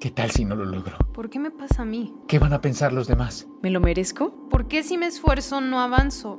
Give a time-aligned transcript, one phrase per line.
[0.00, 0.98] ¿Qué tal si no lo logro?
[1.14, 2.14] ¿Por qué me pasa a mí?
[2.28, 3.46] ¿Qué van a pensar los demás?
[3.62, 4.48] ¿Me lo merezco?
[4.50, 6.38] ¿Por qué si me esfuerzo no avanzo?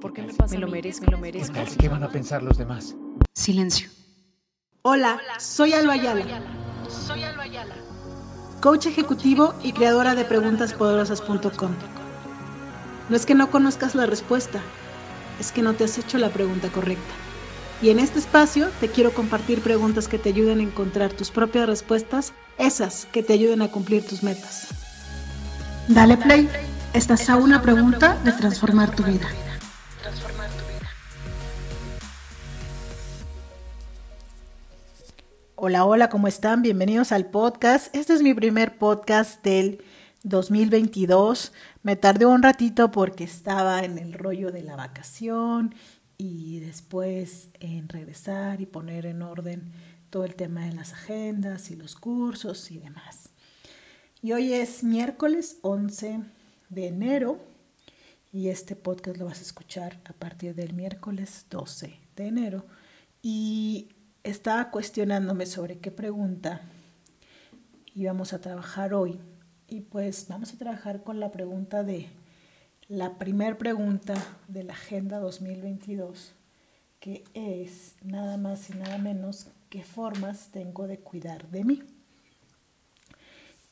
[0.00, 1.52] ¿Por qué me pasa Me lo merezco, me lo merezco.
[1.52, 1.76] ¿Qué, tal?
[1.76, 2.96] ¿Qué van a pensar los demás?
[3.34, 3.90] Silencio.
[4.80, 6.24] Hola, soy Alba Ayala.
[6.88, 7.74] Soy Alba Ayala.
[8.62, 11.72] Coach ejecutivo y creadora de preguntaspoderosas.com.
[13.10, 14.62] No es que no conozcas la respuesta,
[15.38, 17.25] es que no te has hecho la pregunta correcta.
[17.82, 21.66] Y en este espacio te quiero compartir preguntas que te ayuden a encontrar tus propias
[21.66, 24.68] respuestas, esas que te ayuden a cumplir tus metas.
[25.86, 26.48] Dale play,
[26.94, 29.28] estás a una pregunta de transformar tu vida.
[35.54, 36.62] Hola, hola, ¿cómo están?
[36.62, 37.94] Bienvenidos al podcast.
[37.94, 39.82] Este es mi primer podcast del
[40.22, 41.52] 2022.
[41.82, 45.74] Me tardé un ratito porque estaba en el rollo de la vacación
[46.18, 49.72] y después en regresar y poner en orden
[50.10, 53.30] todo el tema de las agendas y los cursos y demás.
[54.22, 56.20] Y hoy es miércoles 11
[56.68, 57.40] de enero
[58.32, 62.66] y este podcast lo vas a escuchar a partir del miércoles 12 de enero.
[63.22, 63.88] Y
[64.24, 66.62] estaba cuestionándome sobre qué pregunta
[67.94, 69.18] íbamos a trabajar hoy.
[69.68, 72.08] Y pues vamos a trabajar con la pregunta de
[72.88, 74.14] la primera pregunta
[74.48, 76.32] de la Agenda 2022,
[77.00, 81.82] que es nada más y nada menos qué formas tengo de cuidar de mí.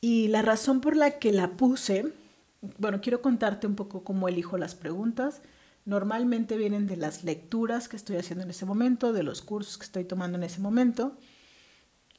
[0.01, 2.11] Y la razón por la que la puse,
[2.77, 5.41] bueno, quiero contarte un poco cómo elijo las preguntas.
[5.85, 9.85] Normalmente vienen de las lecturas que estoy haciendo en ese momento, de los cursos que
[9.85, 11.17] estoy tomando en ese momento.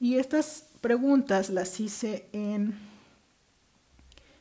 [0.01, 2.75] Y estas preguntas las hice en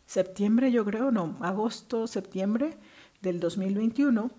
[0.05, 2.77] septiembre, yo creo, no, agosto, septiembre
[3.21, 4.31] del 2021.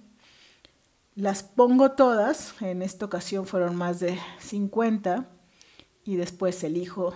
[1.15, 5.29] Las pongo todas, en esta ocasión fueron más de 50
[6.05, 7.15] y después elijo,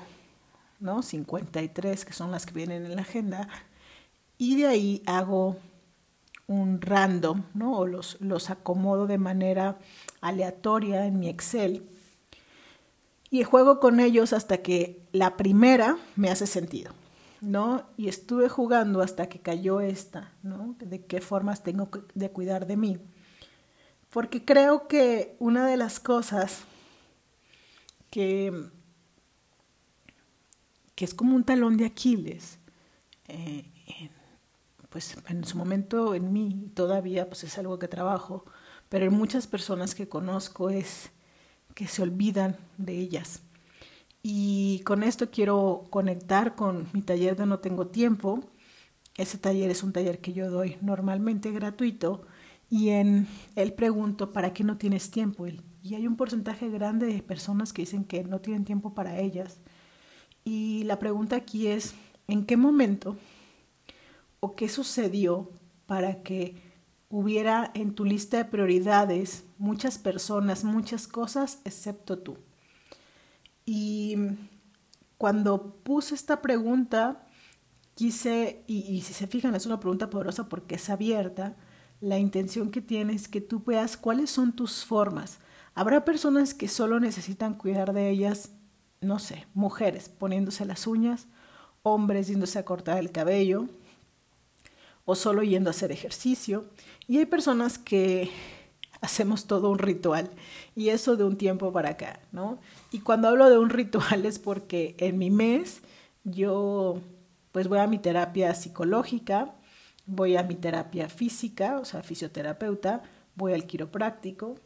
[0.79, 1.03] ¿no?
[1.03, 3.49] 53, que son las que vienen en la agenda,
[4.39, 5.59] y de ahí hago
[6.47, 7.79] un random, ¿no?
[7.79, 9.79] O los, los acomodo de manera
[10.21, 11.87] aleatoria en mi Excel
[13.31, 16.93] y juego con ellos hasta que la primera me hace sentido.
[17.41, 17.87] ¿No?
[17.97, 20.77] Y estuve jugando hasta que cayó esta, ¿no?
[20.79, 22.99] De qué formas tengo de cuidar de mí.
[24.11, 26.65] Porque creo que una de las cosas
[28.11, 28.53] que,
[30.95, 32.59] que es como un talón de Aquiles,
[33.29, 33.65] eh,
[34.89, 38.45] pues en su momento en mí todavía pues es algo que trabajo,
[38.89, 41.11] pero en muchas personas que conozco es
[41.75, 43.43] que se olvidan de ellas
[44.23, 48.41] y con esto quiero conectar con mi taller de No Tengo Tiempo.
[49.17, 52.23] Ese taller es un taller que yo doy normalmente gratuito
[52.69, 53.27] y en
[53.57, 55.47] él pregunto, ¿para qué no tienes tiempo?
[55.83, 59.59] Y hay un porcentaje grande de personas que dicen que no tienen tiempo para ellas.
[60.45, 61.95] Y la pregunta aquí es,
[62.29, 63.17] ¿en qué momento
[64.41, 65.51] o qué sucedió
[65.87, 66.57] para que
[67.09, 72.37] hubiera en tu lista de prioridades muchas personas, muchas cosas, excepto tú?
[73.73, 74.17] Y
[75.17, 77.25] cuando puse esta pregunta,
[77.95, 81.55] quise, y, si se fijan, es una pregunta poderosa porque es abierta,
[82.01, 85.39] la intención que tienes es que tú veas cuáles son tus formas.
[85.77, 88.51] Habrá personas que solo necesitan cuidar de ellas,
[89.01, 91.29] no sé, mujeres poniéndose las uñas,
[91.85, 93.69] hombres yéndose a cortar el cabello
[95.05, 96.65] o solo yendo a hacer ejercicio.
[97.07, 98.33] Y hay personas que
[99.01, 100.31] hacemos todo un ritual
[100.77, 102.59] y eso de un tiempo para acá, ¿no?
[102.91, 105.83] Y cuando hablo de un ritual es porque en mi mes
[106.25, 107.01] yo
[107.53, 109.55] pues voy a mi terapia psicológica,
[110.07, 113.03] voy a mi terapia física, o sea, fisioterapeuta,
[113.35, 114.57] voy al quiropráctico,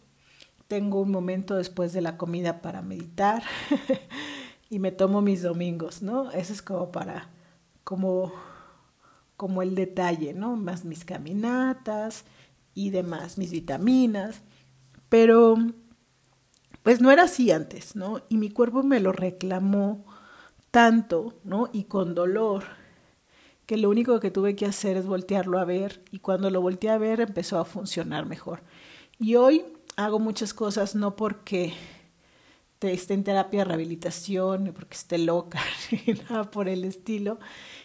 [0.69, 3.43] tengo un momento después de la comida para meditar
[4.71, 6.31] y me tomo mis domingos, ¿no?
[6.33, 7.29] Eso es como para,
[7.85, 8.33] como,
[9.37, 10.57] como el detalle, ¿no?
[10.57, 12.25] Más mis caminatas,
[12.75, 14.43] y demás, mis vitaminas,
[15.09, 15.57] pero
[16.83, 18.21] pues no era así antes, ¿no?
[18.29, 20.05] Y mi cuerpo me lo reclamó
[20.71, 21.71] tanto, ¿no?
[21.73, 22.65] Y con dolor,
[23.67, 26.91] que lo único que tuve que hacer es voltearlo a ver y cuando lo volteé
[26.91, 28.63] a ver empezó a funcionar mejor.
[29.19, 29.65] Y hoy
[29.97, 31.73] hago muchas cosas no porque
[32.93, 35.61] esté en terapia de rehabilitación, porque esté loca,
[36.29, 37.39] nada por el estilo,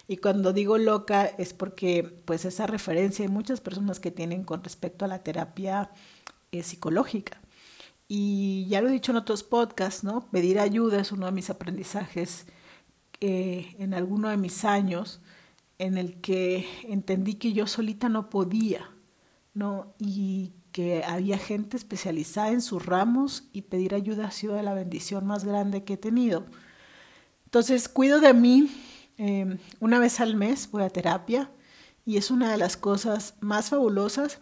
[0.08, 4.64] y cuando digo loca es porque pues esa referencia hay muchas personas que tienen con
[4.64, 5.92] respecto a la terapia
[6.52, 7.40] eh, psicológica.
[8.08, 10.30] Y ya lo he dicho en otros podcasts, ¿no?
[10.32, 12.48] Pedir ayuda es uno de mis aprendizajes
[13.22, 15.22] eh, en alguno de mis años
[15.78, 18.90] en el que entendí que yo solita no podía,
[19.54, 19.94] ¿no?
[20.00, 25.26] Y que había gente especializada en sus ramos y pedir ayuda ha sido la bendición
[25.26, 26.46] más grande que he tenido.
[27.46, 28.70] Entonces, cuido de mí
[29.18, 31.52] em, una vez al mes, voy a terapia
[32.06, 34.40] y es una de las cosas más fabulosas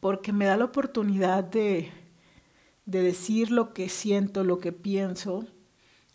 [0.00, 1.90] porque me da la oportunidad de,
[2.84, 5.46] de decir lo que siento, lo que pienso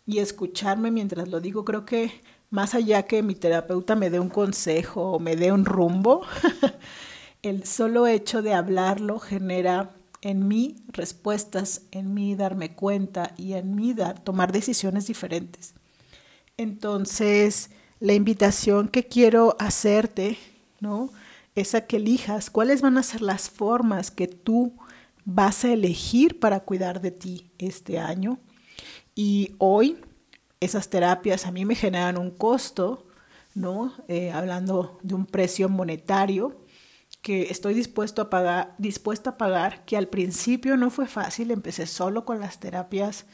[0.06, 1.64] y escucharme mientras lo digo.
[1.64, 5.64] Creo que más allá que mi terapeuta me dé un consejo o me dé un
[5.64, 6.22] rumbo,
[7.42, 13.74] el solo hecho de hablarlo genera en mí respuestas, en mí darme cuenta y en
[13.74, 15.74] mí dar, tomar decisiones diferentes.
[16.56, 20.38] Entonces, la invitación que quiero hacerte,
[20.80, 21.10] ¿no?
[21.54, 24.74] Es a que elijas cuáles van a ser las formas que tú
[25.24, 28.38] vas a elegir para cuidar de ti este año.
[29.14, 29.98] Y hoy
[30.60, 33.06] esas terapias a mí me generan un costo,
[33.54, 33.92] ¿no?
[34.06, 36.61] Eh, hablando de un precio monetario,
[37.22, 41.86] que estoy dispuesto a pagar, dispuesta a pagar, que al principio no fue fácil, empecé
[41.86, 43.26] solo con las terapias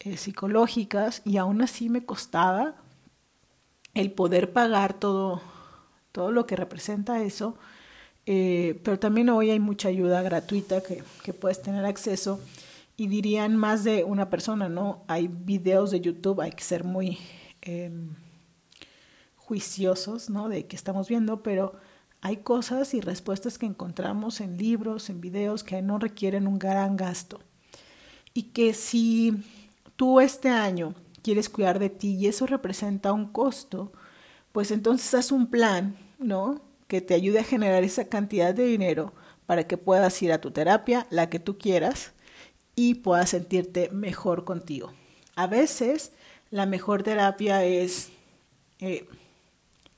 [0.00, 2.76] eh, psicológicas y aún así me costaba
[3.94, 5.42] el poder pagar todo,
[6.12, 7.58] todo lo que representa eso.
[8.24, 12.40] Eh, pero también hoy hay mucha ayuda gratuita que, que, puedes tener acceso
[12.96, 15.04] y dirían más de una persona, ¿no?
[15.08, 17.18] Hay videos de YouTube, hay que ser muy
[17.62, 17.90] eh,
[19.36, 20.48] juiciosos, ¿no?
[20.48, 21.74] De que estamos viendo, pero
[22.20, 26.96] hay cosas y respuestas que encontramos en libros, en videos, que no requieren un gran
[26.96, 27.40] gasto.
[28.34, 29.34] Y que si
[29.96, 33.92] tú este año quieres cuidar de ti y eso representa un costo,
[34.52, 36.60] pues entonces haz un plan, ¿no?
[36.86, 39.12] Que te ayude a generar esa cantidad de dinero
[39.46, 42.12] para que puedas ir a tu terapia, la que tú quieras,
[42.74, 44.92] y puedas sentirte mejor contigo.
[45.36, 46.12] A veces
[46.50, 48.10] la mejor terapia es
[48.80, 49.08] eh,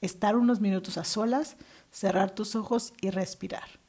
[0.01, 1.57] estar unos minutos a solas,
[1.91, 3.81] cerrar tus ojos y respirar.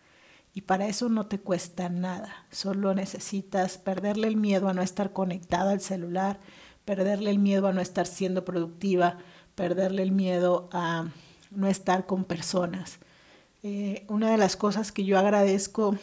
[0.53, 5.13] Y para eso no te cuesta nada, solo necesitas perderle el miedo a no estar
[5.13, 6.39] conectada al celular,
[6.83, 9.17] perderle el miedo a no estar siendo productiva,
[9.55, 11.09] perderle el miedo a
[11.51, 12.99] no estar con personas.
[13.63, 15.95] Eh, una de las cosas que yo agradezco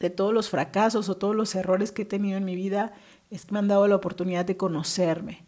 [0.00, 2.94] de todos los fracasos o todos los errores que he tenido en mi vida
[3.30, 5.44] es que me han dado la oportunidad de conocerme.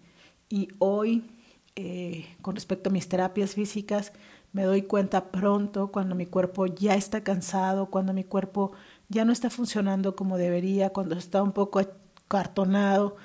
[0.49, 1.31] Y hoy,
[1.77, 4.13] eh, con respecto a mis terapias físicas,
[4.53, 8.73] me doy cuenta pronto cuando mi cuerpo ya está cansado, cuando mi cuerpo
[9.09, 11.81] ya no está funcionando como debería, cuando está un poco
[12.29, 13.17] cartonado,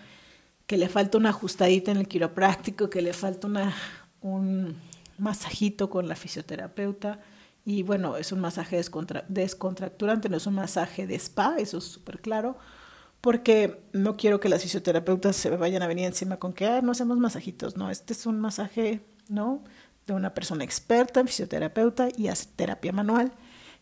[0.67, 3.73] que le falta una ajustadita en el quiropráctico, que le falta una,
[4.21, 4.75] un
[5.17, 7.19] masajito con la fisioterapeuta.
[7.65, 8.81] Y bueno, es un masaje
[9.27, 12.57] descontracturante, no es un masaje de spa, eso es súper claro,
[13.21, 16.91] porque no quiero que las fisioterapeutas se vayan a venir encima con que ah, no
[16.91, 19.63] hacemos masajitos, no, este es un masaje, ¿no?
[20.07, 23.31] De una persona experta en fisioterapeuta y hace terapia manual,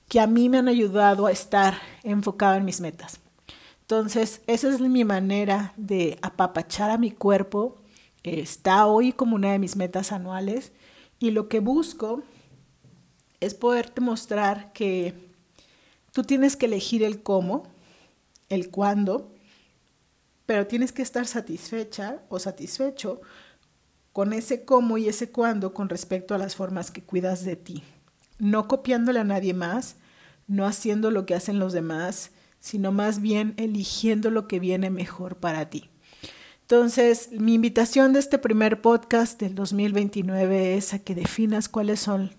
[0.07, 3.19] que a mí me han ayudado a estar enfocado en mis metas.
[3.81, 7.75] Entonces, esa es mi manera de apapachar a mi cuerpo.
[8.23, 10.71] Está hoy como una de mis metas anuales
[11.19, 12.24] y lo que busco
[13.39, 15.13] es poderte mostrar que
[16.12, 17.63] tú tienes que elegir el cómo,
[18.50, 19.33] el cuándo,
[20.45, 23.21] pero tienes que estar satisfecha o satisfecho
[24.13, 27.84] con ese cómo y ese cuándo con respecto a las formas que cuidas de ti.
[28.40, 29.96] No copiándole a nadie más,
[30.48, 35.38] no haciendo lo que hacen los demás, sino más bien eligiendo lo que viene mejor
[35.38, 35.90] para ti.
[36.62, 42.32] Entonces, mi invitación de este primer podcast del 2029 es a que definas cuáles son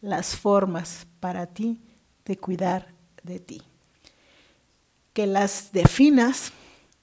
[0.00, 1.80] las formas para ti
[2.24, 3.62] de cuidar de ti.
[5.12, 6.52] Que las definas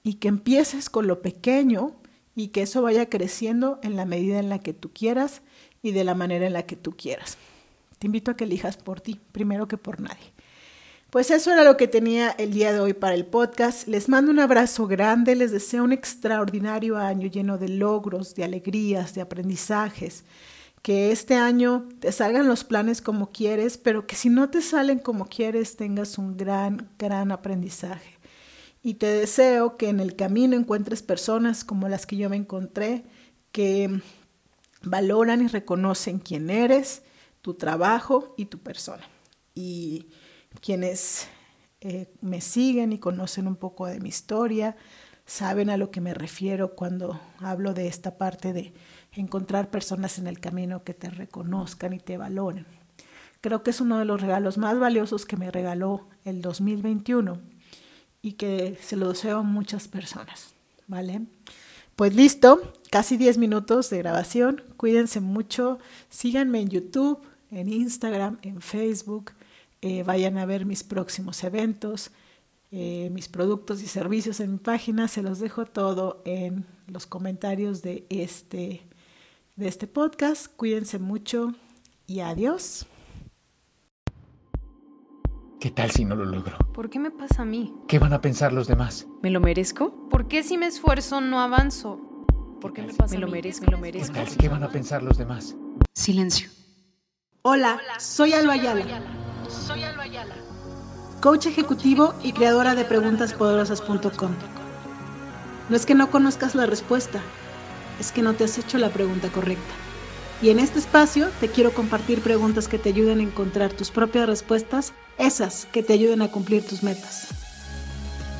[0.02, 1.96] y que empieces con lo pequeño
[2.36, 5.40] y que eso vaya creciendo en la medida en la que tú quieras
[5.82, 7.38] y de la manera en la que tú quieras.
[7.98, 10.32] Te invito a que elijas por ti, primero que por nadie.
[11.08, 13.88] Pues eso era lo que tenía el día de hoy para el podcast.
[13.88, 19.14] Les mando un abrazo grande, les deseo un extraordinario año lleno de logros, de alegrías,
[19.14, 20.24] de aprendizajes.
[20.82, 24.98] Que este año te salgan los planes como quieres, pero que si no te salen
[24.98, 28.15] como quieres, tengas un gran, gran aprendizaje
[28.86, 33.04] y te deseo que en el camino encuentres personas como las que yo me encontré,
[33.50, 34.00] que
[34.80, 37.02] valoran y reconocen quién eres,
[37.42, 39.02] tu trabajo y tu persona.
[39.56, 40.06] Y
[40.60, 41.26] quienes
[41.80, 44.76] eh, me siguen y conocen un poco de mi historia,
[45.24, 48.72] saben a lo que me refiero cuando hablo de esta parte de
[49.10, 52.66] encontrar personas en el camino que te reconozcan y te valoren.
[53.40, 57.55] Creo que es uno de los regalos más valiosos que me regaló el 2021
[58.26, 60.52] y que se lo deseo a muchas personas,
[60.88, 61.20] ¿vale?
[61.94, 64.64] Pues listo, casi 10 minutos de grabación.
[64.76, 65.78] Cuídense mucho.
[66.10, 67.20] Síganme en YouTube,
[67.52, 69.30] en Instagram, en Facebook.
[69.80, 72.10] Eh, vayan a ver mis próximos eventos.
[72.72, 75.06] eh, mis productos y servicios en mi página.
[75.06, 78.82] Se los dejo todo en los comentarios de este,
[79.54, 80.48] de este podcast.
[80.56, 81.54] Cuídense mucho
[82.08, 82.86] y adiós.
[85.66, 86.56] ¿Qué tal si no lo logro?
[86.72, 87.74] ¿Por qué me pasa a mí?
[87.88, 89.08] ¿Qué van a pensar los demás?
[89.20, 90.08] ¿Me lo merezco?
[90.08, 91.98] ¿Por qué si me esfuerzo no avanzo?
[92.60, 94.12] ¿Por qué me pasa Me lo merezco, me lo merezco.
[94.14, 95.56] ¿Qué, tal, ¿Qué van a pensar los demás?
[95.92, 96.50] Silencio.
[97.42, 98.84] Hola, soy Alba Ayala.
[99.48, 100.36] Soy Alba Ayala.
[101.20, 104.30] Coach ejecutivo y creadora de preguntaspoderosas.com.
[105.68, 107.20] No es que no conozcas la respuesta,
[107.98, 109.74] es que no te has hecho la pregunta correcta.
[110.42, 114.26] Y en este espacio te quiero compartir preguntas que te ayuden a encontrar tus propias
[114.26, 117.28] respuestas, esas que te ayuden a cumplir tus metas.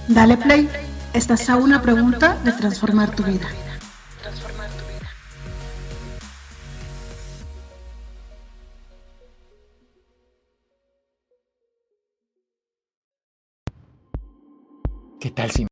[0.09, 0.69] Dale play,
[1.15, 3.49] estás a una pregunta de transformar tu vida.
[15.19, 15.67] ¿Qué tal si